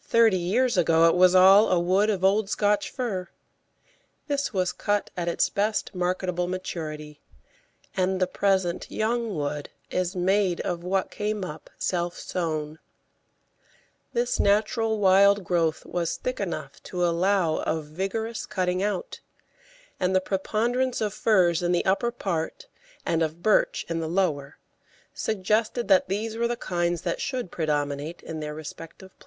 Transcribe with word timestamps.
Thirty 0.00 0.38
years 0.38 0.78
ago 0.78 1.06
it 1.06 1.14
was 1.14 1.34
all 1.34 1.68
a 1.68 1.78
wood 1.78 2.08
of 2.08 2.24
old 2.24 2.48
Scotch 2.48 2.88
fir. 2.88 3.28
This 4.26 4.54
was 4.54 4.72
cut 4.72 5.10
at 5.18 5.28
its 5.28 5.50
best 5.50 5.94
marketable 5.94 6.46
maturity, 6.48 7.20
and 7.94 8.22
the 8.22 8.26
present 8.26 8.90
young 8.90 9.36
wood 9.36 9.68
is 9.90 10.16
made 10.16 10.62
of 10.62 10.82
what 10.82 11.10
came 11.10 11.44
up 11.44 11.68
self 11.76 12.16
sown. 12.18 12.78
This 14.14 14.40
natural 14.40 14.98
wild 14.98 15.44
growth 15.44 15.84
was 15.84 16.16
thick 16.16 16.40
enough 16.40 16.82
to 16.84 17.04
allow 17.04 17.56
of 17.58 17.84
vigorous 17.84 18.46
cutting 18.46 18.82
out, 18.82 19.20
and 20.00 20.16
the 20.16 20.22
preponderance 20.22 21.02
of 21.02 21.12
firs 21.12 21.62
in 21.62 21.72
the 21.72 21.84
upper 21.84 22.10
part 22.10 22.66
and 23.04 23.22
of 23.22 23.42
birch 23.42 23.84
in 23.90 24.00
the 24.00 24.08
lower 24.08 24.56
suggested 25.12 25.86
that 25.88 26.08
these 26.08 26.34
were 26.38 26.48
the 26.48 26.56
kinds 26.56 27.02
that 27.02 27.20
should 27.20 27.50
predominate 27.50 28.22
in 28.22 28.40
their 28.40 28.54
respective 28.54 29.10
places. 29.10 29.16